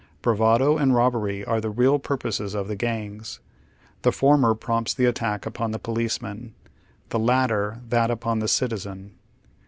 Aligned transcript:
Bravado 0.23 0.77
and 0.79 0.95
robbery 0.95 1.45
are 1.45 1.61
the 1.61 1.69
real 1.69 1.99
purposes 1.99 2.55
of 2.55 2.67
the 2.67 2.75
gangs; 2.75 3.39
the 4.01 4.11
former 4.11 4.55
prompts 4.55 4.95
tlie 4.95 5.07
attack 5.07 5.45
upon 5.45 5.69
the 5.73 5.77
police 5.77 6.19
man, 6.23 6.55
the 7.09 7.19
latter 7.19 7.81
that 7.89 8.09
upon 8.09 8.39
the 8.39 8.47
citizen. 8.47 9.11